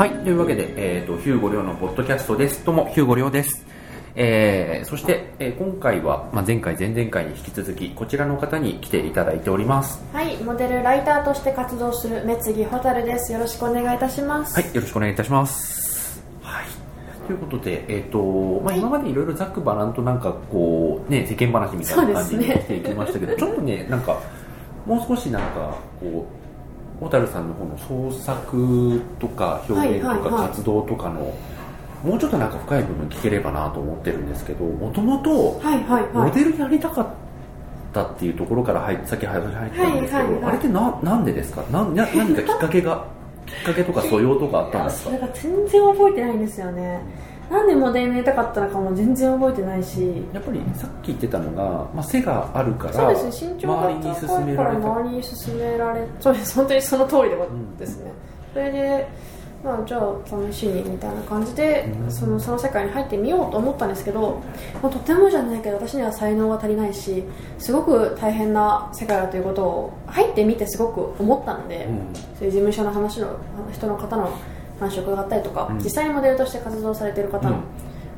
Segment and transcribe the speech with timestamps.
[0.00, 2.64] はい、というわけで、えっ、と、ヒューゴリョウのポッドキャストです。
[2.64, 3.66] どうも、ヒューゴリョウです。
[4.14, 10.02] えー、そして、えー今回は、まあ、前回、前々回に引き続き、こちらの方に来ていただいております。
[10.14, 13.30] はい、モデルライターとして活動する目次ホタルです。
[13.30, 14.58] よろしくお願いいたします。
[14.58, 16.24] はい、よろしくお願いいたします。
[16.40, 16.64] はい。
[17.26, 24.18] ということで、えっ、と、まあ、今までいろいろざっくばらんとなんかこう、ね、世間話みたいな感じでしていきましたけど、ちょっとね、なんか、
[24.86, 26.39] もう少しなんか、こう、
[27.00, 31.34] 小樽さんの方の創作とか表現とかはいはいはい活動とかの、
[32.04, 35.60] もうちょっとなんか深い部分聞ければなと思ってるんですけど、もともと。
[36.12, 37.06] モデルやりたかっ
[37.92, 41.62] たっていうところから入っさっき話入ったんですけど、はいはいはいあれってななんでですか？
[41.70, 43.04] なんな何かきっかけが
[43.46, 45.10] きっかけとか素養とかあったんですか？
[45.10, 47.00] それが全然覚えてないんですよね。
[47.50, 50.22] なんでモデルになりたかったのかも全然覚えてないし。
[50.32, 57.36] やっぱりさっき言ってたのが、まあ、背があるからそうですね、身長が周りに高いから勧められた周りに勧められそうです、本当にその通りで
[57.78, 58.12] ですね。
[58.52, 59.08] それで、
[59.62, 64.42] まあ、じゃあ試しにみたいな感じで、うんそのその世界に入ってみようと思ったんですけど、
[64.82, 67.24] まあ、とてもじゃないけど私には才能が足りないし
[67.58, 72.00] すごく大変な世界だということを入ってみてすごく思ったので、うん
[72.38, 73.36] そういう事務所の話の
[73.72, 74.32] 人の方の
[74.80, 75.78] 話を伺ったりとか、うん。
[75.78, 77.62] 実際にモデルとして活動されている方のうん。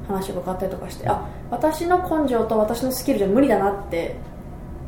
[0.09, 4.17] 話を伺ったりとかして、あ私の根性と私のスキルじゃ無理だなって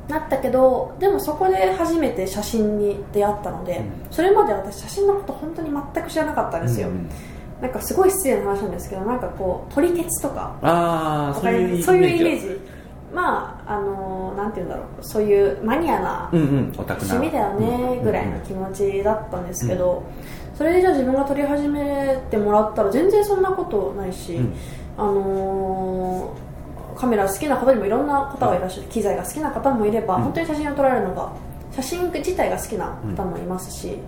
[0.09, 3.93] なったけどでもそこで初めて写真に出会ったので、うん。
[4.11, 7.09] それまで私写真のこと本当に全く知らなかったんですよ、うん
[7.61, 12.61] なんかすごい失礼な話なんですけどなんかこう撮り鉄とかああそういうイメージそういうイメージ。
[13.15, 15.03] まああのなんて言うんだろう。
[15.03, 20.03] そういうマニアな趣味だよねぐらいの気持ちだったんですけど、
[20.57, 24.55] それでじゃあ自分が撮り始めてもらったら全然そんなことないし、うん。
[24.97, 26.45] あのー
[26.97, 30.23] カメラ好きな方にもいろんな方がいらっしゃる機材が好きな方もいれば、うん。
[30.23, 31.33] 本当に写真を撮られるのが
[31.75, 32.87] 写真自体が好きな
[33.17, 33.99] 方もいますし、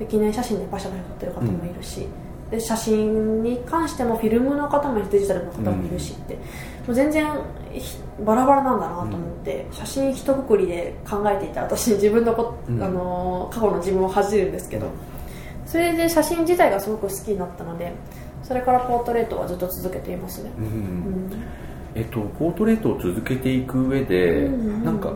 [0.00, 2.08] で記念写真でパシャパシャ撮ってる方もいるし、
[2.50, 6.40] で写真に関してもフィルムの方もいるしデジタルの方もいるしって、も
[6.88, 7.32] う全然
[7.72, 12.82] ひバラバラなんだなと思って、写真一括りで考えていた私自分のこ、うん。
[12.82, 14.88] あのー過去の自分を恥じるんですけど、
[15.72, 17.94] それで写真自体がすごく好きになったので
[18.42, 20.64] それからポートレートはずっと続けていますね、うん。
[20.64, 21.30] うん。
[21.94, 24.54] えっと、ポートレートを続けていく上で、うん。
[24.54, 25.14] うんなんか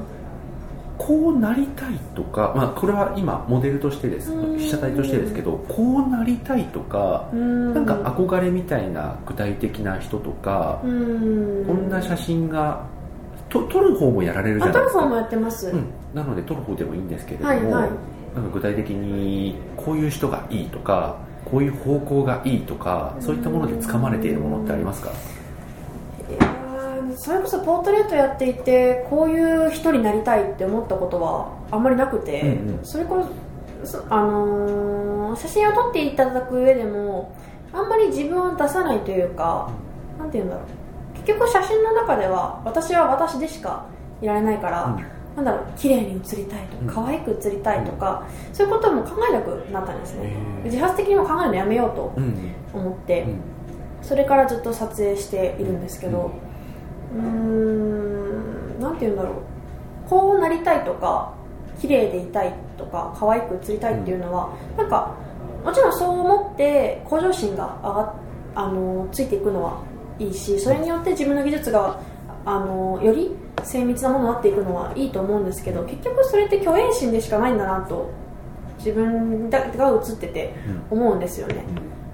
[0.97, 4.59] こうなりたいとか、まあ、これは今モデルとしてですうん。
[4.59, 7.75] 被写体としてですけどこうなりたいとか、うん。
[7.75, 11.65] なんか憧れみたいな具体的な人とか、うん。
[11.67, 12.87] こんな写真が
[13.51, 15.01] と撮る方もやられるじゃないですか。
[15.01, 15.85] あトルフォーもやってます、うん、
[16.15, 25.11] なので撮る方でもいいんですけれども、はいはいなんか具体的にこういう人がいいとかこういう方向がいいとかそういったもので掴まれているものってありますか？
[27.17, 32.49] それこそポートレートやっていてこういう人になりたいって思ったことはあんまりなくて、うん
[32.79, 32.85] うん。
[32.85, 33.27] それこ
[33.85, 37.35] そ、あのー写真を撮っていただく上でも
[37.73, 39.71] あんまり自分を出さないというか、
[40.19, 40.67] なんて言うんだろう。
[41.15, 43.87] 結局写真の中では私は私でしか
[44.21, 46.87] いられないから、うんなんだろう綺麗に写りたいとうん。
[46.87, 50.33] か可愛く写りたいとか、そういうことも考えなくなったんですね。
[50.65, 52.35] 自発的にも考えるのやめようとうん。
[52.73, 53.41] 思って、うん。
[54.03, 56.31] それからずっと撮影しているんですけど
[57.15, 59.33] うーんなんて言うんだろう。
[60.09, 61.33] こうなりたいとか
[61.81, 65.15] 綺麗でいたいとか可愛く写りたいっていうのは、なんか
[65.65, 68.13] もちろんそう思って向上心が上がっ
[68.55, 69.81] あのついていくのは
[70.19, 71.99] いいしそれによって自分の技術が
[72.47, 73.33] あのより
[73.65, 78.09] 精密なものになっていくのはいいと思うんですけど結局それって虚栄心でしかないんだなと
[78.79, 80.55] 自分がが写ってて
[80.89, 81.65] 思うんですよね、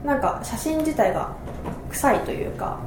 [0.05, 1.37] なんか写真自体が
[1.91, 2.79] 臭いというか、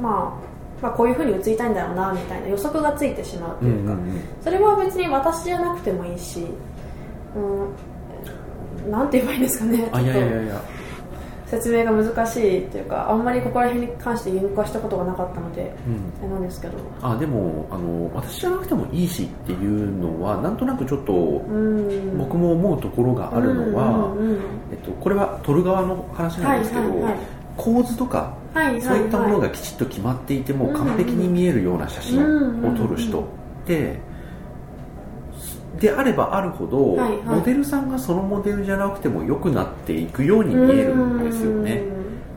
[0.00, 0.40] ま
[0.80, 6.46] あ、まあこういうふうに写りたいんだろうなみたいな予測がついてしまうとうんいうか、うんうんそれは別に私じゃなくてもいいし、
[7.34, 10.62] うん、なんて言えばいいんですかねあいやいやいや
[11.46, 15.72] 説明が難しいというかあんまりここら辺に関して言語化したことがなかったので
[16.22, 16.30] うん。
[16.30, 16.78] なんですけど。
[17.02, 22.18] あでもあの私じゃなくてもいいしっていうのはなんとなくちょっとうん。
[22.18, 24.38] 僕も思うところがあるのは、うん
[24.72, 26.84] えっと、これは撮る側の話なんですけど、
[27.56, 32.20] 構図とかはいそういったものがきちっと決まっていても完璧に見えるような写真
[32.64, 33.24] を撮る人っ
[33.66, 33.98] て
[35.80, 37.22] であればあるほど、はいはい。
[37.22, 41.82] モデルさんがそのモデルじゃなくても良くなっていくように見えるんですよね。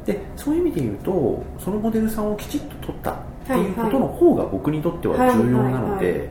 [0.06, 3.16] でそういう意味で言うとそのモデルさんをきちっと撮ったっ
[3.46, 6.30] ていうことの方が僕にとっては重要なので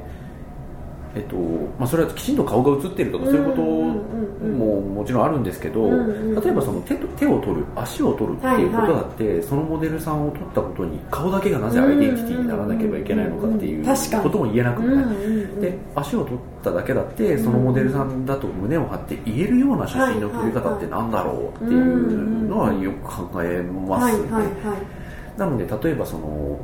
[1.14, 1.36] えっと
[1.78, 15.16] まあ、それはきちんと顔が映ってるとかそういうことももちろんあるんですけど、例えばその手と手を取る足を取るっていうことだって、はいはい、そのモデルさんを取ったことに顔だけがなぜアイデンティティにならなければいけないのかっていうことも言えなくもない、
[15.60, 24.22] で足を取っただけだってそのモデルさんだと胸を張って言えるような写真の撮り方ってなんだろうっていうのはよく考えます。
[24.22, 24.28] ね、
[25.36, 26.60] なので例えばその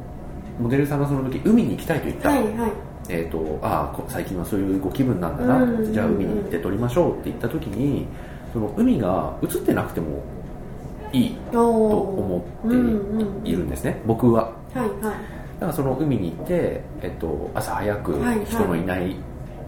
[0.60, 2.72] モデルさんがその時海に行きたいと言った、はいはい
[3.08, 8.06] えーと、ああ最近はそういうご気分なんだな、うん、じゃあ海に行って撮りましょうって言った時に
[8.52, 10.22] その海が映ってなくても
[11.12, 12.70] いいと思っ
[13.42, 15.16] ているんですね、うんうん、僕は、はいはい、だか
[15.66, 18.14] らその海に行って、えっと、朝早く
[18.46, 19.16] 人のいない、はいはい、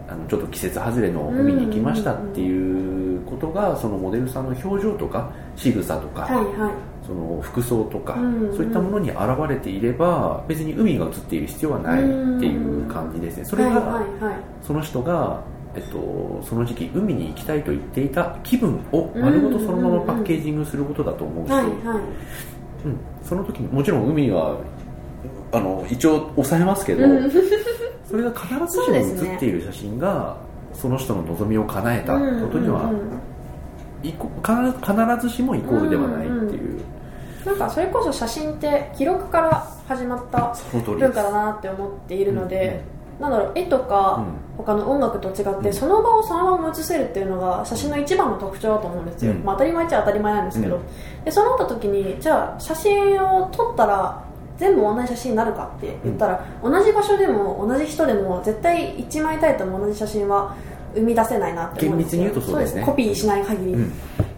[0.09, 13.45] あのちょっと季節外れの海に行きましたっていうことが、そのモデルさんの表情とか仕草とか、はいはいその服装とか、うんうん、そういったものに現れていれば別に海が映っている必要はないっていう感じですね。
[13.45, 14.03] それが、
[14.61, 15.41] その人が、
[15.73, 24.59] えっと、その時期海に行きたいと言っていた気分を丸ごとそのままパッケージングすることだと思うし、うん、その時にもちろん海は
[25.53, 27.07] あの一応抑えますけど、
[28.09, 30.35] それが必ずしも写っている写真が
[30.73, 32.91] その人の望みを叶えたことには、
[34.03, 36.96] 必ずしもイコールではないっていう。
[37.47, 42.83] なんかそれこそ写真って記録から始まった文化だなって思っているので、
[43.21, 44.25] なんだろう絵とか
[44.57, 50.81] 他の音楽と違って、その場をそのまま映せるっていうのが写真の一番の特徴だと思うんですよ、まあ、当たり前っちゃ当たり前なんですけど、
[51.23, 54.23] でそうなった時にじゃあ写真を撮ったら
[54.57, 60.53] 全部同じ写真になるかって言ったら、同じ場所でも同じ人でも絶対1枚たりとも同じ写真は
[60.93, 62.23] 生み出せないなって思うんですよ。
[62.23, 62.83] 厳密に言うとそうですね。
[62.83, 63.93] コピーしない限り、うん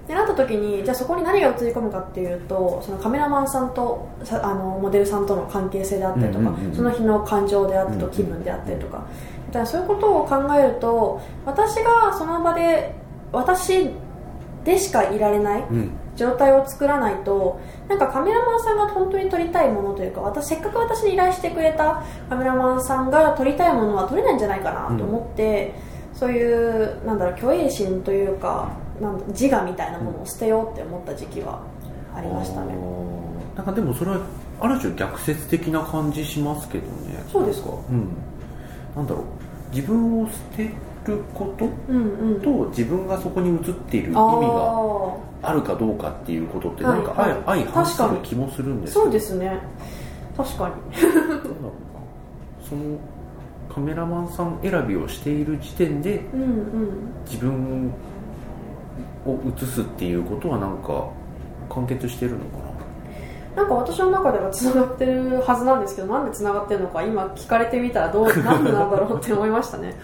[0.10, 4.10] でなった時にじゃあそこに何が映り込むかっていうとそのカメラマンさんと
[4.42, 9.06] あのモデルさんとの関係性であったりとか、その日の感情であったりとか、気分であったりとか。
[9.46, 12.94] みたいなそういうことを考えると私がその場で
[13.32, 13.90] 私
[14.64, 15.64] でしかいられない
[16.16, 25.76] 状態を作らないと、なんかカメラマンさんが本当に撮りたいものというか私せっかく私に依頼してくれたカメラマンさんが撮りたいものは撮れないんじゃないかなと思って、
[26.14, 31.62] うん、そういうなんだろう虚栄心というかなん自我みたいなものを捨てようって思った時期は
[32.16, 32.76] ありましたね。
[33.56, 34.20] なんかでもそれは
[34.62, 37.24] ある種逆説的な感じしますけどね。
[37.32, 37.70] そうですか。
[37.90, 38.08] うん。
[38.96, 39.24] なんだろう。
[39.76, 40.70] 自分を捨て
[41.06, 41.68] ること
[42.44, 47.14] と自分がそこに映っている意味があるかどうかっていうことってなんか
[47.46, 49.60] 相反する気もするんですそうですね。
[50.36, 50.76] 確かに。
[52.68, 52.98] その
[53.74, 56.24] カメラマンさん選びをしている時点で、
[57.26, 57.92] 自分
[59.26, 61.10] を移すっていうことはなんか
[61.70, 62.58] 完結してるのか
[63.56, 63.64] な？
[63.64, 69.96] なんか私の中ではつながってるはずなんですけどなんでつながってるのか今聞かれてみたらどう なんでなんだろうって思いましたね、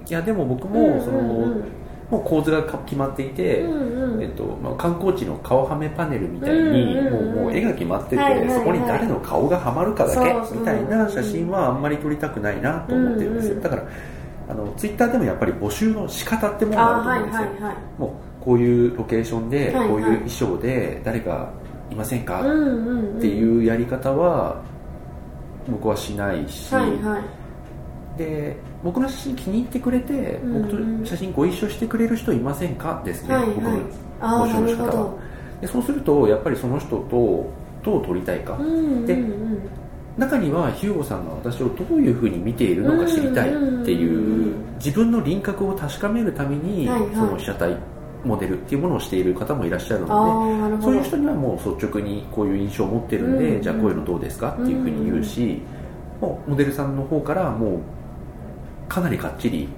[0.00, 1.42] うん、いやでも僕もその、うんうん。
[1.42, 1.64] うん
[2.10, 13.82] もう構図が決まっていて、うんうん、えっとまあ、観光地の顔はめパネルみたいに、もうもう絵が決まってて、はいはいはい、そこに誰の顔がはまるかだけみたいな写真はあんまり撮りたくないなと思ってるんですよ、うんうん、だから
[14.50, 18.10] あのツイッターでもやっぱり募集の仕方ってものがあると思うんですよ、はいはいはい、もう
[18.44, 21.50] こういうロケーションで、こういう衣装で誰か
[21.90, 24.62] いませんか、っていうやり方は
[25.68, 27.18] 僕はしないし、はいは
[28.16, 33.00] い、で僕の写真気に入ってくれて、僕と写真ご一緒してくれる人いませんか？
[33.04, 33.78] ですね、はいはい、僕の
[34.20, 35.14] 募集の仕方は。
[35.60, 37.50] でそうするとやっぱりその人と
[37.82, 38.58] どう撮りたいか、
[39.06, 39.24] で
[40.18, 43.52] 中にはヒューゴさんが私をどういうふうに見ているのか知りたいっ
[43.84, 47.76] ていう自分の輪郭を確かめるために、その被写体
[48.24, 55.60] モデルっていうものをしている方もいらっしゃるのでそういう人にはもう率直にこういう印象を持ってるんで、じゃあこういうのどうですかっていうふうに言うし、
[56.20, 57.80] もうモデルさんの方からもう
[58.88, 59.68] かなりかっちり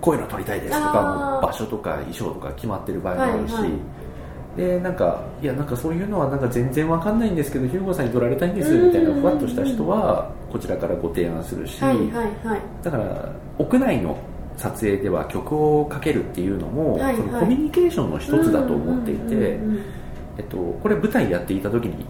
[0.00, 3.72] こういうの撮りたいですとか場所とか衣装とか決まってる場合もあるし、はいはい、
[4.56, 12.06] でなんかいやなんかそういうのはなんか全然わかんないんですけどヒューゴさんに撮られたいんですみたいなふわっとした人はこちらからご提案するし、はいはい
[12.46, 14.18] はい、だから屋内の
[14.56, 19.58] 撮影では曲をかけるっていうのも、はいはい、そのコミュニケーションの一つだと思っていて、
[20.38, 22.06] えっと、これ舞台やっていた時に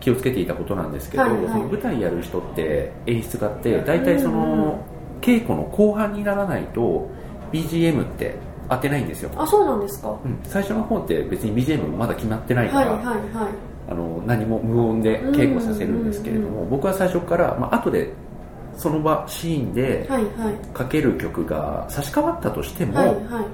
[0.00, 4.84] 気をつけていたことなんですけど、はいはい、その舞台やる人って演出家って大体その
[5.20, 7.08] 稽古の後半にならないと
[7.52, 8.36] BGM って
[8.68, 9.30] 当てないんですよ。
[9.36, 13.52] あそうなんですか、うん、最初の方って別に BGM まだ決まってないから、はいはいはい、
[13.90, 18.12] あの何も無音で稽古させるんですけれども、僕は最初から、まあ後で
[18.76, 20.08] その場シーンで
[20.72, 23.44] かける曲が差し替わったとしても、はいはい、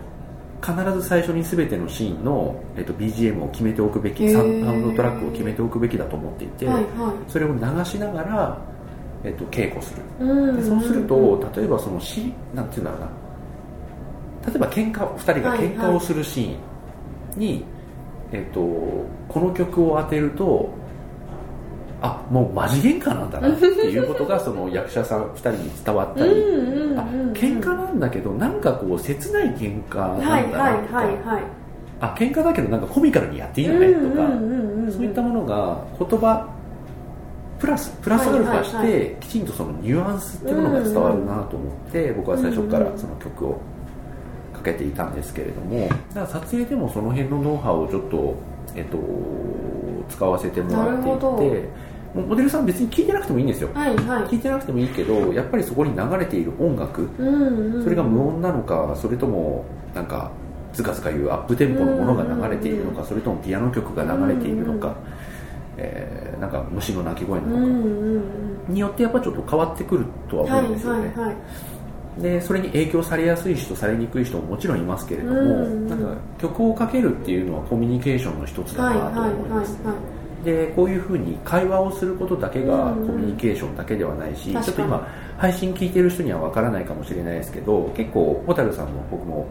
[0.62, 8.58] 必ず最初に全てのシーンの、えっと、BGM を決めておくべきサウンドトラックを決めておくべきだと思っていて、はいはい、それを流しながら、
[9.24, 13.08] えっと、稽古する、でそうすると例えばそのしなんていうんだろうな。
[14.46, 16.56] 例えば喧嘩2人が喧嘩をするシー
[17.36, 17.64] ンに、はいはい、
[18.32, 20.72] えっと、この曲を当てると
[22.02, 26.32] あもうマジ喧嘩なんだなっていうことがその役者さん 2人に伝わったり。
[26.96, 27.00] あ
[27.34, 31.42] 喧嘩なんだけどなんかこう切ない喧嘩なんだなとか、はいはいはい、
[32.00, 34.28] あ喧嘩だけどなんかコミカルにやっていいよねとか。
[34.90, 36.46] そういったものが言葉
[37.58, 43.60] プラスプラスアルファしてきちんとそのニュアンスっていうものが伝わるなと思って僕は最初からその曲を
[44.52, 45.88] かけていたんですけれども。
[45.88, 48.34] だから撮影でもその辺のノウハウをちょっと、
[48.76, 48.98] えっと、
[50.08, 51.68] 使わせてもらっていて
[52.14, 59.64] モデルさん別に聴いてなくてもいいんですよ、はいはい、聞いてなくてもいいけどやっぱりそこに流れている音楽、うんうん、それが無音なのかそれとも
[59.94, 60.30] なんか
[60.72, 64.94] ずかずかいうアップテンポのものが流れているのか、それともピアノ曲が流れているのか、
[65.78, 68.22] えー、なんか虫の鳴き声なのか、
[68.68, 71.36] によってやっぱちょっと変わってくるとは思うんですよね、はいはいはい
[72.18, 75.40] でそれに影響されやすい人されにくい人ももちろんいますけれども、
[75.88, 79.78] なんか曲をかけるっていうのはコミュニケーションの一つだなと思います、
[80.44, 85.06] でこういうふうに会話をすることだけがコミュニケーションだけではないし、ちょっと今
[85.36, 89.46] 配信聞いてる人にはわからないかもしれないですけど結構蛍さんも僕も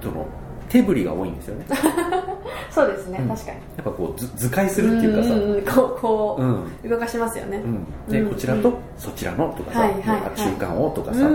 [0.00, 0.26] その
[0.68, 1.66] 手振りが多いんですよね
[2.70, 3.56] そうですね、うん、確かに。
[3.58, 7.62] やっぱこう図図解するっていうかさ、うんうん、こうこう、うん、動かしますよね、
[8.08, 11.26] でこちらとそちらのとかさ、はいはい、中間をとかさ、そ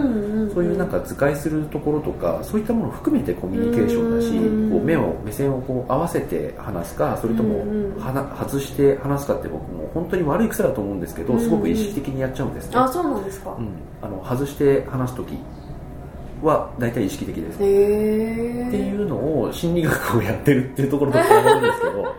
[0.62, 7.60] ういうなんか図解するところとかそういったものを含めてコミュニケーションだし、こう目を目線をこう合わせて話すかそれとも
[8.00, 13.70] はな外して話すかって僕も本当に悪い癖だと思うんですけどすごく意識的にやっちゃうんですね、あそうなんですか、うん、
[14.02, 15.38] あの外して話す時
[16.46, 17.56] は大体意識的です。
[17.56, 22.16] っていうのを心理学をやってるっていうところとつながるんですけど。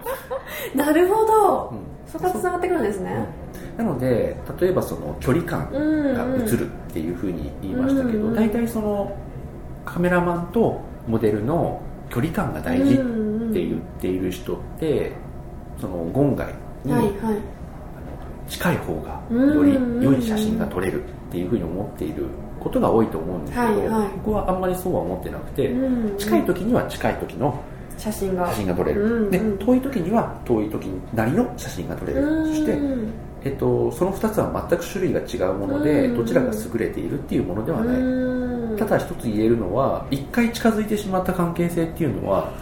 [0.75, 1.79] なるほど、うん、
[2.11, 3.27] そこがつながってくるんですね、
[3.79, 9.17] うん、なので例えばその距離感が映るっていうふうに言いましたけど、うんうん、大体その
[9.85, 11.81] カメラマンとモデルの
[12.11, 12.97] 距離感が大事っ
[13.53, 15.13] て言っている人って
[15.81, 16.55] その言外
[16.85, 17.13] に、はいはい、
[18.49, 22.25] 近い方がより良い写真が撮れるっていうふうに思っている
[22.67, 27.63] ことが多いと思うんですけど、はいはい、僕はあんまりそうは思ってなくて、うんうん、近い時には近い時の
[27.97, 28.49] 写真が。
[28.51, 32.79] 写真が撮れる、うんうん、で遠い時には遠い時なりの写真が撮れる、うん、そして、
[33.45, 42.53] えっと、その2つは全く種類が違うもので、うん、どちらが優れているっていうものではない、うん、ただ一つ言えるのは一回近づいてしまった関係性っていうのは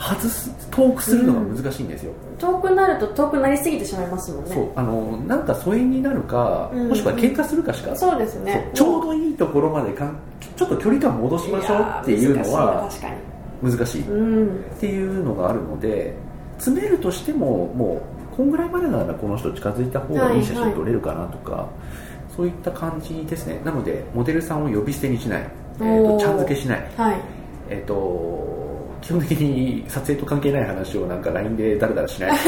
[0.00, 4.54] 外す遠くするのが難しいんですよ、うん、遠くなると遠くなりすぎてしまいますもんね。
[4.54, 7.94] そうあのなんか疎遠になるか、うん、もしくは喧嘩するかしか。
[7.94, 8.70] そうですね。
[8.72, 10.16] ちょうどいいところまでかん
[10.56, 12.90] ちょっと距離感戻しましょうっていうのは
[13.62, 14.04] 難しいっ
[14.80, 16.14] ていうのがあるので
[16.56, 18.02] 詰めるとしてもも
[18.32, 20.44] うこんぐらいまでならこの人近づいた方がいい。
[20.44, 21.70] 写真撮れるかなとか、はいはい、
[22.36, 23.60] そういった感じですね。
[23.66, 25.46] なのでモデルさんを呼び捨てにしない、
[25.80, 27.16] えーと、ちゃん付けしない、はい、
[27.68, 28.59] えっ、ー、と
[29.00, 32.32] 基本的に撮影と関係ない話をなんか LINE でだらだらしない。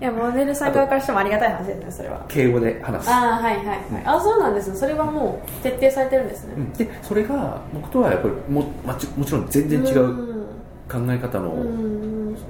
[0.00, 2.24] いやモデルさん側からしてもありがたい話ですねそれは。
[2.26, 3.10] 敬語で話す。
[3.10, 4.76] ああはいはい、はい、あそうなんですね。
[4.76, 8.68] それはもう徹底されてるんですね、うん、でそれが僕とはやっぱりもも
[9.16, 10.32] もちろん全然違う
[10.88, 11.50] 考え方の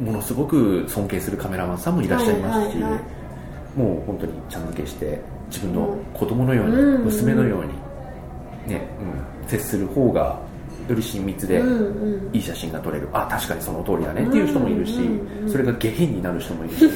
[0.00, 7.69] ものすごく尊敬するカメラマンさんもいらっしゃいますし、はいはいはい、もう本当にちゃん付けして自分の子供のように、娘のように
[8.66, 8.81] ね、
[9.42, 10.40] うん、接する方が
[10.88, 11.62] より親密で
[12.32, 14.26] いい写真が撮れる、あ確かにその通りだね。
[14.26, 14.98] っていう人もいるし、
[15.46, 16.80] それが下品になる人もいるし。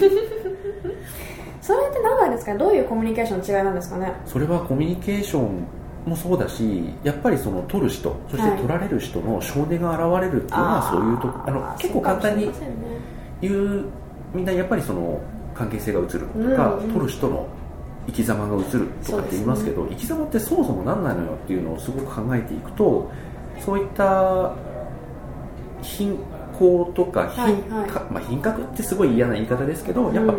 [1.61, 2.53] それって何なんですか？
[2.53, 4.13] ねどういうコミュニケーションの違いなんですかね？
[4.25, 5.67] それはコミュニケーション
[6.07, 12.49] もそうだしやっぱりその撮る人そして撮られる人の少年が現れるっていうのはそういうとあの結構簡単に
[13.41, 13.85] 言う
[14.33, 15.21] みんなやっぱりその
[15.55, 17.47] 関係性が映るとか、撮る人の
[18.07, 23.11] 生き様が映るとかって言いますけど、ね、生き様ってそもそも何なのよっていうのをすごく考えていくと
[23.65, 24.55] そういった
[25.83, 26.19] 貧
[26.59, 30.35] 困とか品,、はいはい、まあ、品格ってすごい嫌な言い方ですけどやっぱ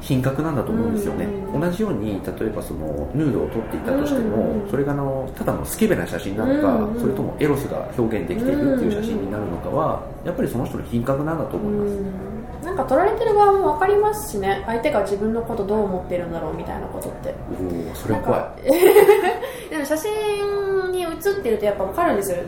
[0.00, 14.62] 品格なんだと思うんですよね、うんうん、同じように例えばそのヌードを撮っていたとしても、うんうん、それがのただのスケベな写真なのか、うんうん、それともエロスが表現できているっていう写真になるのかはやっぱりその人の品格なんだと思います、うん、なんか撮られてる側も分かりますしね。
[14.66, 17.34] 相手が自分のことどう思ってるんだろうみたいなことって。
[17.60, 18.70] おおそれは怖い。
[19.70, 20.71] でも写真
[21.06, 22.38] に写ってるとやっぱ分かるんですよ。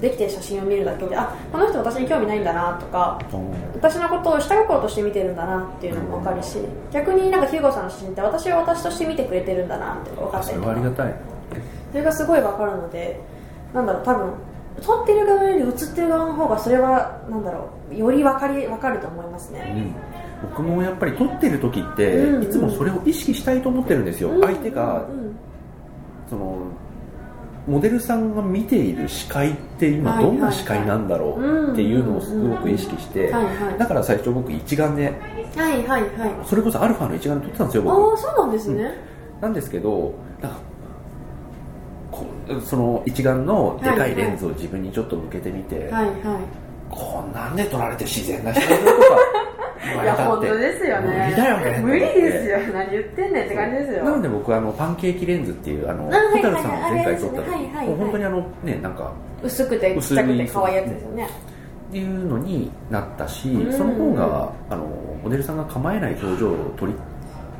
[0.00, 1.16] できてる写真を見るだけで。
[1.16, 3.18] あこの人私に興味ないんだなとか。
[3.74, 6.58] 私のことを下心として見てるんだなっていうのも分かるし。
[6.92, 11.14] 逆になんかヒューゴさんの写真って私を私として見てくれてるんだなって分かったりとかそれありがたい。
[11.92, 13.20] それがすごい分かるので
[13.74, 14.32] なんだろう多分
[14.80, 19.94] 撮ってる側より写ってる側の方がそれはなんだろうより分かり分かると思いますね、
[20.42, 20.48] うん。
[20.48, 25.36] 僕もやっぱり撮ってる時って、いつもそれを意識したいと思ってるんですよ、相手がうんうん。
[26.30, 26.56] その
[27.66, 33.32] モデルさんが見ている視界って今はいどんな視界なんだろうっていうのをすごく意識して
[33.78, 35.12] だから最初僕一眼で
[35.56, 36.46] はいはいはい。
[36.46, 38.10] それこそアルファの一眼で撮ってたんですよ僕。
[38.10, 38.94] ああそうなんですね、
[39.40, 40.14] なんですけど
[42.64, 46.16] その一眼のでかいレンズを自分にちょっと向けてみて、はいはい。
[46.90, 48.92] こんなんで撮られて自然な人だよとか
[49.92, 50.48] 言わいやれたって。
[50.48, 51.06] 本当ですよね。
[51.06, 51.78] 無理だよね。
[51.80, 52.58] 無理ですよ。
[52.72, 54.04] 何言ってんねんって感じですよ。
[54.04, 57.50] なので僕はあのパンケーキレンズっていうあのホタルさんが前回撮った時。
[57.50, 57.86] はいはいはい。
[57.88, 61.28] もう本当にあのねなんか薄くてちっちゃくて可愛いやつですよね。
[61.88, 63.72] っていうのになったし、うん。
[63.72, 64.84] その方があの
[65.22, 66.94] モデルさんが構えない表情を撮り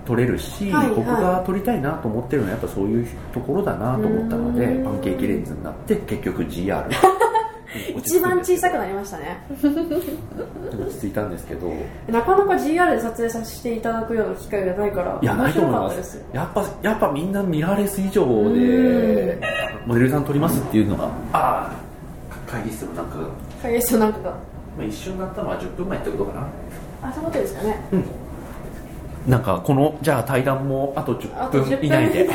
[0.05, 0.97] 撮れるし、はいはい。
[0.97, 4.85] 僕が撮りたいなと思ってるのはやっぱそういうところだなと思ったのでうん。
[4.85, 6.89] パンケーキレンズになって結局 GR
[7.97, 9.38] 一番小さくなりましたね。
[9.62, 11.73] 落ち着いたんですけど。
[12.09, 16.02] なかなか GR で撮影させていただくような機会がないからいやないと思います。
[16.02, 16.25] す。
[16.33, 19.38] やっぱやっぱみんなミラーレス以上うで
[19.87, 21.73] モデルさん撮りますっていうのがああ
[22.47, 23.17] 会議室のなんか、
[23.62, 24.31] 会議室なんかが。
[24.76, 26.49] まあ、一瞬なったのは10分前ってことかな。
[27.02, 27.81] あそういうことですかね。
[29.26, 32.29] なんかこのじゃあ対談もあと10あと10分以内で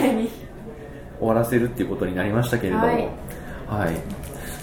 [1.19, 2.85] 終わらせるっていうことになりましたけれども。
[2.85, 3.97] ははいい、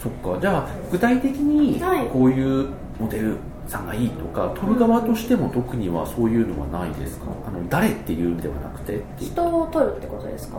[0.05, 0.39] そっか。
[0.41, 2.07] じゃあ具体的にはい。
[2.07, 2.69] こういう
[3.01, 7.25] モデルさんがいいとか撮る側としても特にはそういうのはないですか？
[7.49, 10.59] あの誰っていうんではなくて人を撮るってことですか？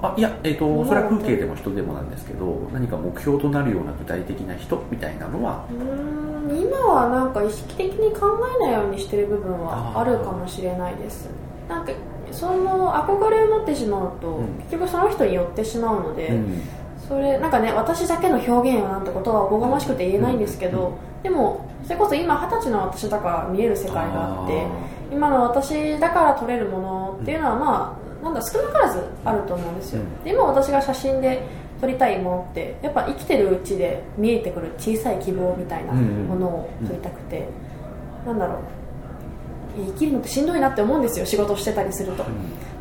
[0.00, 5.64] あいや、えー、物をとそれは風景でも人でもなんですけど何か目標となるような具体的な人みたいなのは。
[5.68, 8.26] うーん今はなんか意識的に考
[8.62, 11.28] えないようにしてる部分はあるかもしれないです。
[11.68, 11.92] なんか
[12.30, 14.46] その憧れを持ってしまうと、うん。
[14.60, 16.62] 結局その人に寄ってしまうので、うん
[17.08, 24.66] それなんかね私だけの表現をなんてことはおこがましくて言えないんですけど、でもそれこそ今二十歳の私だから見える世界があって
[25.10, 30.24] 今の私だから撮れるものっていうのはまあなんだ少なからずあると思うんですよ、うん。
[30.24, 31.42] で今私が写真で
[31.80, 37.48] 撮りたいものってやっぱ生きてるうちで見えてくる小さい希望みたいなものを撮りたくて、
[38.26, 38.58] なんだろう。
[39.76, 42.24] 生きるのってしんどいなって思うんですよ仕事してたりすると、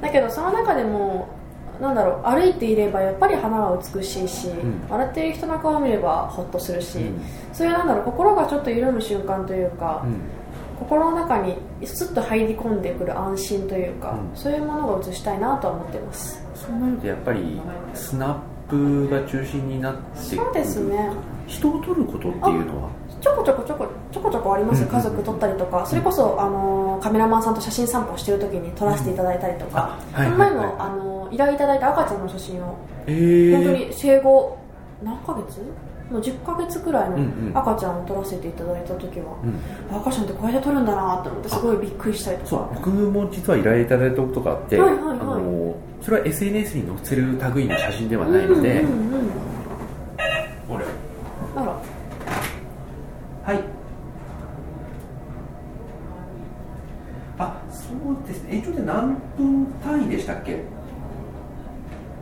[0.02, 1.28] だけどその中でも
[1.80, 4.86] なんだろう歩いていればやっぱり花は美しいし、ん。
[4.90, 7.22] 笑っている人の顔を見ればホッとするし、うん。
[7.54, 10.20] そういうなんだろう心がちょっと緩む瞬間というか、うん。
[10.80, 14.38] 心の中にスッと入り込んでくる安心というか、うん。
[14.38, 16.44] そういうものを映したいなとは思ってます。
[16.56, 17.62] そうなるとやっぱり
[17.94, 18.36] スナッ
[18.70, 21.12] プが中心になってそうですね。
[21.48, 22.90] 人を撮ることっていうのは？
[23.22, 24.84] ちょこちょこちょこちょこちょこあります。
[24.84, 32.78] うん家族撮ったりとかそれこそ、あのカメラマンさんと写真散歩してる時に撮らせていただいたりとか、あはいこの前も、はいはいあの依頼いただいた赤ちゃんの写真を。
[33.06, 33.56] えー。
[33.58, 34.58] 本当に生後
[35.04, 35.60] 何ヶ月？
[36.10, 37.58] もう10ヶ月くらいのうんうん。
[37.58, 39.98] 赤ちゃんを撮らせていただいた時は、うん。
[39.98, 42.50] 赤ちゃんってこうやって撮るんだなと思ってすごいびっくりしたりとか。
[42.50, 45.20] そう僕も実は依頼いただいたことがあって、はいはいはい。
[45.20, 50.82] あのそれは SNS に載せる類の写真ではないので、うんうんうん、
[51.58, 51.98] あら。
[53.44, 53.78] はい
[57.40, 60.64] あそうですね延長って何分単位でしたっけ？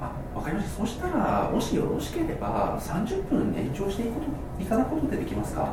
[0.01, 0.77] あわかりました。
[0.83, 4.21] そしたらもしよろしければ30分延長していくこ
[4.57, 5.69] といただくことでできますか？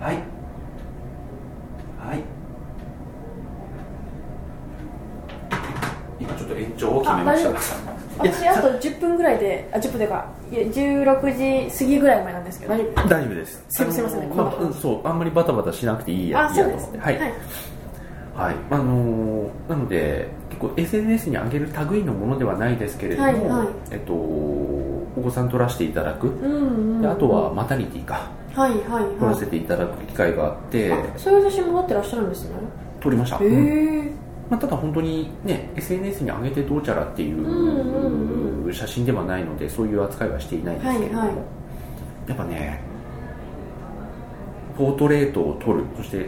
[0.00, 0.22] はい。
[1.98, 2.22] はい。
[6.20, 7.50] 今ちょっと延長を決めました。
[8.18, 12.74] 私あと10分ぐらいであ10分でかいや16時過ぎぐらい前なんですけど。
[12.74, 13.64] 大丈夫大丈夫です。
[13.68, 15.00] すいませんすいまあそう。
[15.08, 16.98] あんまりバタバタしなくていいやあいいそうですね。
[16.98, 17.18] やと思って。
[17.18, 17.32] はい、はい
[18.38, 23.68] あのーなので結構 SNS に上げる類のものではないですけれども、はいはい。
[23.92, 26.96] えっと、お子さん撮らせていただく、うんうん。
[26.96, 28.30] うん、であとはマタニティか。
[28.54, 32.56] はいはい撮らせはいていただく機会があって、あそういう写真も撮ってらっしゃるんですね。
[33.00, 34.12] 撮りました、へえうん。
[34.50, 41.36] まあ、ただ本当にね SNS に上げてどうちゃらっていう写真ではないのでそういう扱いはしていないんですけれども、はいはい。
[42.28, 42.88] やっぱね
[44.78, 45.84] ポートレートを撮る。
[45.96, 46.26] そして、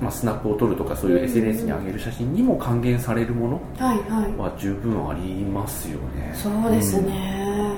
[0.00, 4.36] まあ、スナップを撮るとかそういう SNS に上げる写真にも還元されるものはいはい。
[4.36, 6.32] は十分ありますよね。
[6.34, 7.74] そうですね、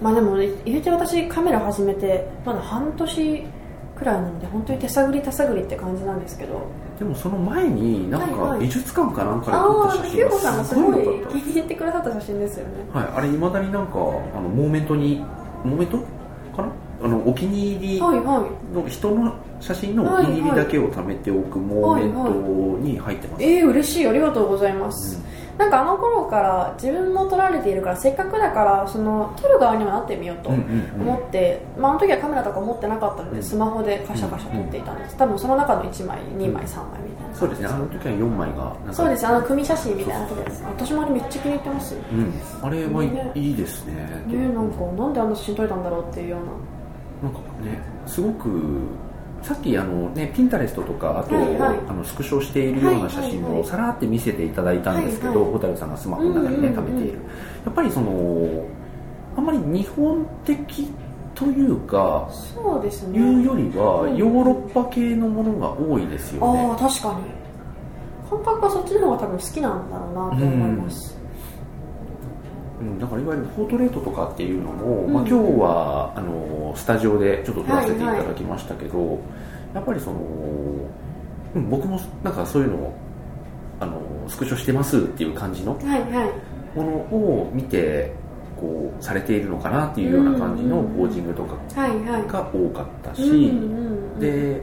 [0.00, 3.44] まあでも言うて私カメラ始めてまだ半年
[3.96, 6.54] くらいなので本当に手探り手探りって感じなんですけど。
[6.54, 8.60] うんでもその前になんかはいはい。
[8.60, 12.72] 美術館かなんかであ撮ったあヒュー写真がゴさんがすごい気に入ってくださった写真ですよね。
[12.92, 15.24] はい、あれいまだになんかあのモーメントに
[15.64, 15.98] モーメント
[17.24, 18.74] お気に入りはいはい。
[18.74, 22.30] の人の写真のお気に入りだけを貯めておくモーメント
[22.80, 24.06] に入ってます、ええ嬉しい。
[24.06, 25.22] ありがとうございます、
[25.58, 37.34] なんかあの頃から自分も撮られているからせっかくだからその撮る側にもなってみようと思って、まあ、あの時はカメラとか持ってなかったので、スマホでカシャカシャ撮っていたんです、多分その中の1枚2枚3枚みたいな。
[37.34, 37.66] そうですね。
[37.68, 39.26] あの時は4枚がそうです。
[39.26, 40.64] あの組写真みたいなやつです。
[40.64, 42.32] 私もあれめっちゃ気に入ってますうん。
[42.66, 43.94] あれはいい,、いいですね。
[44.26, 46.46] ねなんかなんであんな写真撮れたんだろうっていうような
[47.22, 48.80] なんかねすごく
[49.42, 57.18] さっきあの、ね、ピンタレストとかあと、はいはい、あのスクショしているような写真をさらって見せていただいたんですけど、蛍、はい、さんがスマホの中にね、貯めている。
[57.66, 58.64] やっぱりその
[59.36, 60.88] あんまり日本的
[61.34, 63.18] というかそうですね。
[63.18, 67.44] いうよりはヨーロッパ系のものが多いですよね、ああ確かに
[68.30, 70.72] 感覚はそっちの方が多分好きなんだろうなと思い。
[70.72, 71.13] ます、
[72.84, 79.18] うん、だからいわゆるポートレートとかっていうのも、うん、まあ、今日はあのスタジオでちょっと撮らせていただきましたけど、はいはい、
[79.76, 80.20] やっぱりその、
[81.54, 82.94] うん、僕もなんかそういうのを
[83.80, 85.72] あのスクショしてますっていう感じの
[86.74, 88.12] ものを見て
[88.56, 93.52] こうされているのかなっていうような感じのポージングとかが多かったし、
[94.20, 94.62] で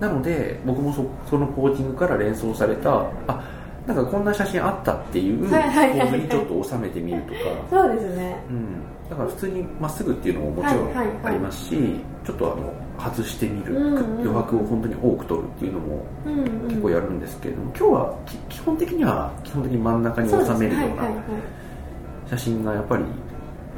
[0.00, 3.57] なので僕もそそのポージングから連想されたあ
[3.88, 7.38] なんかこんな写真あったっていう構図にちょっと収めてみるとか。
[7.70, 11.76] そうですね、うん、だから普通にまっすぐっていうのももちろんありますし、
[12.22, 16.04] ちょっとあの外してみる、うんうん、余白を本当に多く取るっていうのも
[16.68, 18.18] 結構やるんですけれども、今日は
[18.50, 21.10] 基本的には基本的に真ん中に収めるような
[22.28, 23.04] 写真がやっぱり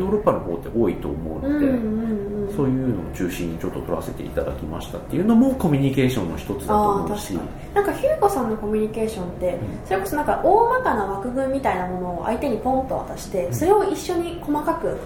[0.00, 7.38] ヨーロッパの方って多いと思うので、そういうのを中心にちょっと撮らせていただきましたっていうのもコミュニケーションの一つだと思うし。
[7.74, 14.96] なんかヒューゴさんのコミュニケーションって、それこそなんか大まかな枠組みみたいなものを相手にポンと渡して、それを一緒に細かく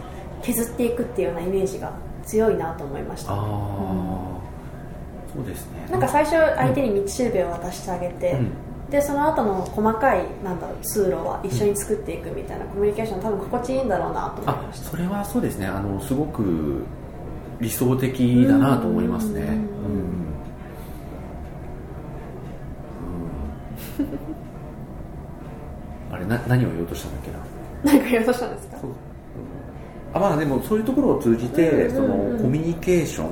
[0.43, 1.93] 削っていくっていうようなイメージが
[2.25, 3.47] 強いなと思いました、ああ、うん、
[5.35, 5.89] そうですね。
[5.91, 8.51] なんか最初相手に道しるべを渡してあげて、うん
[8.95, 14.91] でその後の細かいなんだろう通路は一緒に作っていくみたいなコミュニケーション多分心地いいんだろうなと思いました。
[14.91, 15.67] それはそうですね。
[15.67, 16.85] あのすごく
[17.61, 19.59] 理想的だなと思いますね。
[26.13, 27.39] あれな何を言おうとしたんだっけな？
[27.99, 28.79] 何か言おうとしたんですか？
[30.15, 33.31] あまあでもそういうところを通じて、そのコミュニケーションっ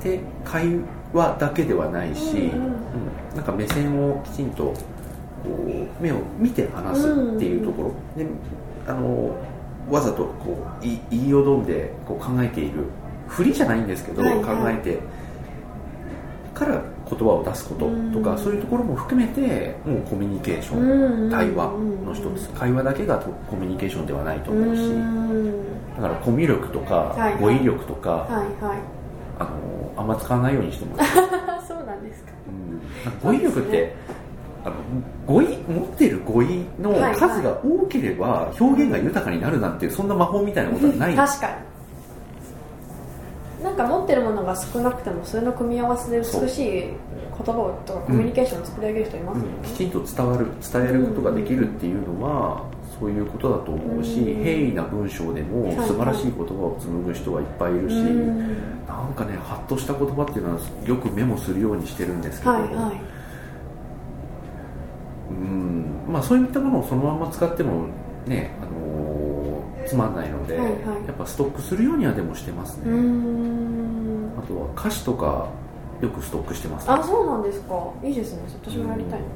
[0.00, 0.68] て会
[1.14, 4.74] 話だけではないし、うん、なんか目線をきちんとこ
[5.48, 8.28] う目を見て話すっていうところ、で
[8.86, 9.34] あの
[9.90, 12.84] わざとこう言いよどんでこう考えている
[13.28, 14.98] ふりじゃないんですけど、はいはい、考えて
[16.54, 21.72] から言葉を出すこととか、そういうところも含めてもうコミュニケーション、対話
[22.06, 22.48] の一つ。
[22.50, 24.94] 会話だけがコミュニケーションではないと思うし、
[25.96, 28.78] だからコミュ力とか、語彙力とか、はいはい、
[29.38, 29.50] あの
[29.96, 31.14] あんま使わないようにしてます。
[31.66, 32.30] そうなんですか、
[33.24, 33.96] うん、語彙力って、ね、
[34.64, 34.74] あの
[35.26, 41.14] 語彙持ってる語彙の数が多ければ表現が豊かになるなんてそんな魔法みたいなことはない。
[41.14, 41.52] 確かに。
[43.64, 46.96] なんか持ってるものが少なくてもそれの組み合わせで美しい言
[47.32, 52.62] 葉とかコミュニケーションを作り上げる人いますよね、うん、きちんと伝わる伝えることができるっていうのは、
[52.98, 57.94] そういうことだと思うし、平易な文章でも素晴らしい言葉を紡ぐ人はいっぱいいるし、
[58.86, 63.00] なんかねハッとした言葉っていうのはよくメモするようにしてるんですけど、はいはい、
[65.30, 65.86] うん。
[66.08, 67.88] まあそういったものをそのまま使っても
[68.26, 70.76] ね、あのー、つまんないので、はいはい、
[71.06, 72.84] やっぱストックするようにはでもしてますね。
[74.38, 75.48] あとは歌詞とか
[76.00, 77.90] よくストックしてます、ね、あそうなんですか。
[78.02, 78.42] いいですね。
[78.62, 79.26] 私もやりたい、うん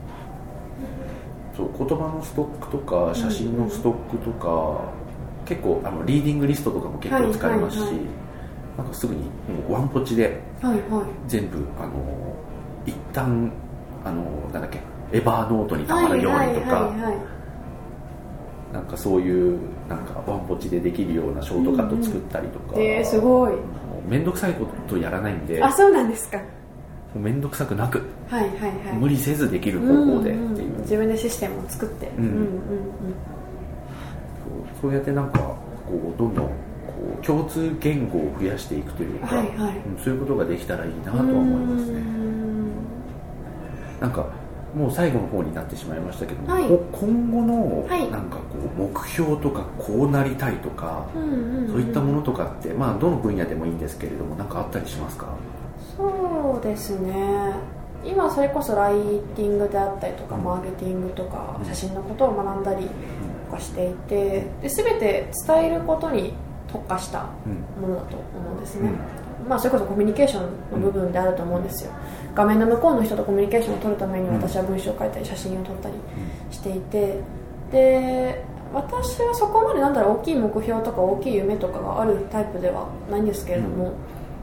[1.59, 8.07] そう言葉のストックとか写真のストックとか、うんうん、結構あのリーディングリストとかも結構使いますし、はいはいはい、
[8.79, 9.29] なんかすぐにも
[9.69, 10.41] うワンポチで
[11.27, 11.67] 全部、はい。
[11.67, 12.37] はい、あの
[12.87, 13.53] 一旦
[14.05, 14.81] あのなんだっけ
[15.13, 17.39] エバーノートにたまるようにとか、はいはい
[18.73, 23.53] なんかそういうなんかワンポチでできるようなショートカット作ったりとか、うんうん、えー、すごい。
[24.07, 26.39] 面倒くさいことやらないんであそうなんですか。
[27.15, 29.87] 面倒くさくなく、はいはいはい、無理せずできる方
[30.19, 32.25] 法でっていう、うんうん、自分でシステムを作って、うん。
[32.25, 32.49] うんうんうん、
[34.81, 35.59] そうやってなんかこ
[36.15, 36.53] うどんどんこ
[37.21, 42.03] う共通言語を増やしていくというか、はいはい、そういうことができたらいいなとは思いますね。
[44.01, 44.27] なんか
[44.75, 48.43] もう最後の方になってしまいましたけど、はい、今後のなんかこ
[48.77, 55.27] う目標とかこうなりたいとか、そういったものとかって、まあ、どの分野でもいいんですけれども何かあったりしますか？
[55.97, 57.55] そうですね
[58.09, 58.95] 今それこそライ
[59.37, 62.87] ティングであったりとか、マーケティングとか写真のことを学んだり
[63.47, 66.33] とかしていてで全て伝えることに
[66.67, 67.25] 特化した
[67.81, 68.91] ものだと思うんですね、
[69.49, 70.43] まあ、それこそコミュニケーション
[70.73, 71.93] の部分であると思うんですよ。
[72.35, 75.95] 画面の向こうの人とコミュニケーションを取るために私は文章を書いたり写真を撮ったり
[76.51, 77.21] していて
[77.73, 83.93] で私はそこまでなんだろう大きい目標とか大きい夢とかがあるタイプではないんですけれども、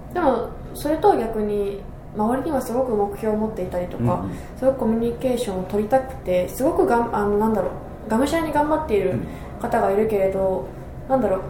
[0.10, 1.82] うん、でもそれとは逆に
[2.16, 7.72] 周りにはすごく目標を持っていたりとか、うん、すごくコミュニケーションを取りたくてすごくがんあのなんだろ
[8.08, 9.20] うがむしゃらに頑張っている
[9.62, 10.68] 方がいるけれど、
[11.06, 11.42] うん、なんだろう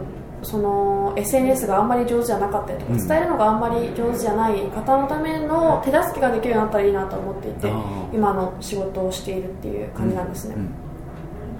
[0.42, 7.72] その SNS があんまり上手じゃなかったりとか、うん、伝えるのがあんまり上手じゃない方のための手助けができるようになったらいいなと思っていて
[8.12, 10.70] 今の仕事をしているっていう感じなんですね、うん、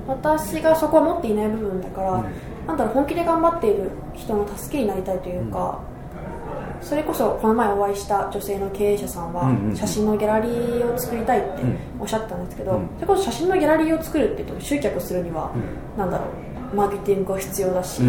[0.08, 2.24] 私がそこを持っていない部分だから、うん、
[2.66, 5.80] なんだろう本気で頑張っている人の助けになりたいというか、
[6.82, 11.62] それこそこの前お会いした女性の経営者さんは写真のギャラリーを作りたいって
[11.98, 15.52] おっしゃったんですけど、それこそ写真のギャラリーを作るっていうと集客するには、
[15.96, 16.24] なんだろ
[16.72, 18.02] うマーケティングが必要だし、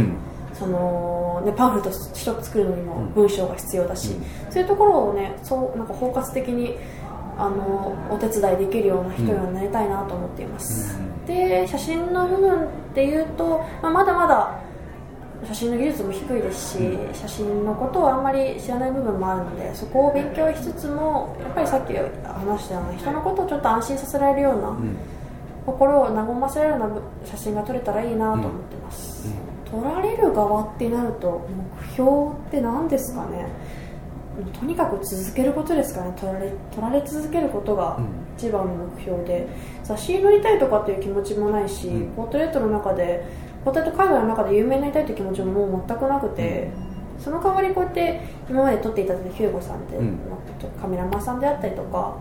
[0.57, 6.75] そのね、パンフレット一つ作るのにも文章が必要だし、うん、そういうところをねそうなんか包括的に
[7.37, 14.59] あのお手伝いできるような人になりたいなと思っています、うん、で写真の部分っていうと、まあ、まだまだ
[15.45, 24.75] 写真の技術も低いですし、うん、写真のことをあんまり知らない部分もあるのでそこを勉強しつつもやっぱりさっき話したような人のことをちょっと安心させられるような、
[25.65, 29.27] 心を和ませられるような写真が撮れたらいいなと思ってます、
[29.69, 31.47] 取られる側ってなると
[31.77, 32.11] 目標
[32.47, 33.47] って何ですかね？
[34.59, 36.13] とにかく続けることですかね？
[36.15, 37.99] 取られ取られ続けることが
[38.37, 39.47] 一番の目標で、
[39.79, 43.25] うん、雑誌に載りたいとかっていう気持ちもないし、うん、ポートレートの中で
[43.67, 46.71] ポート海外の中で有名になりたいという気持ちももう全くなくて、
[47.17, 49.97] うん、その代わりこうやって今まで撮っていただいたヒューゴさんって、
[50.79, 52.17] カメラマンさんであったりとか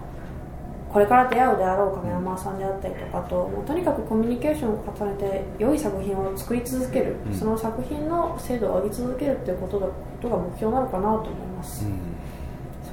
[0.93, 11.93] これから出会うであろうカメラマンさんであったりとかともうとにかくコミュニケーションを重ねて良い作品を作り続ける、うん、その作品の精度を上げ続けるっていうことがことが目標なのかなと思います、うん、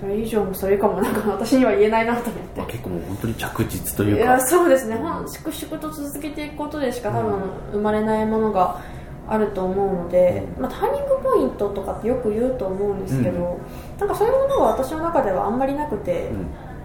[0.03, 4.21] それ以上もそれ以下もなんか私には言えないなと思って、まあ、結構もう本当に着実というか。
[4.21, 7.39] いやそうですね、うん、粛々と続けていくことでしか多分
[7.71, 8.81] 生まれないものが
[9.29, 13.61] あると思うので、まあ、ターニングポイントとかってよく言うと思うんですけど、
[13.97, 16.29] なんかそういうものが私の中ではあんまりなくて、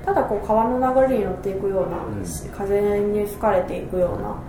[0.05, 4.41] ただこう川の流れに乗っていくような、うん、風に吹かれていくような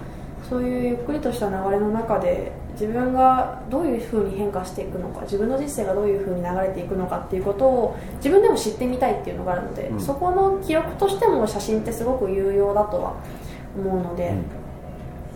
[0.47, 13.15] そういうゆっくりとした流れの中で自分がどういうふうに変化していくのか自分の人生がどういうふうに流れていくのかっていうことを自分でも知ってみたいっていうのがあるので、うん、そこの記録としても写真ってすごく有用だとは
[13.77, 14.33] 思うので。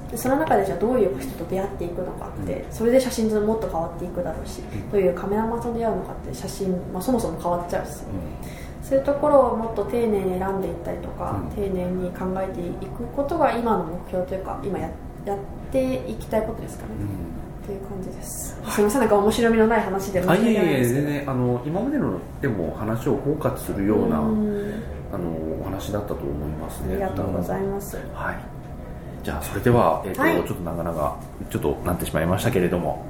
[0.10, 8.04] でその中でじゃあどういう人と出会っていくのかって、それで写真ともっと変わっていくだろうし、どういうカメラマンと出会うのかって写真、まあ、そもそも変わっちゃうし、
[8.84, 14.92] そういうところをもっと丁寧に選んでいったりとか、うん、丁寧に考えていくことが今の目標というか今や
[15.26, 15.38] やっ
[15.72, 24.84] ていきたいことですかね、うん、っていう感じです、すみませんなんか面白みのない話で申し訳ないです全然あの今までのでも話を包括するような、うん、
[25.14, 25.30] あの
[25.62, 26.94] お話だったと思いますね。
[26.94, 28.38] ありがとうございます、はい。
[29.24, 33.06] じゃあそれでは、えーと、はい、ちょっと長々ちょっとなってしまいましたけれども。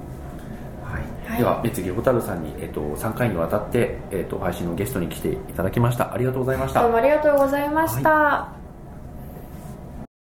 [1.34, 6.14] はい、では別次蛍さんに、えっと、3回にわたって、えっと、配信のゲストに来ていただきました。
[6.14, 6.84] ありがとうございました。
[6.84, 8.63] どうもありがとうございました、はい